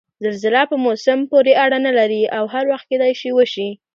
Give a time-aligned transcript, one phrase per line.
[0.23, 3.69] زلزله په موسم پورې اړنه نلري او هر وخت کېدای شي وشي؟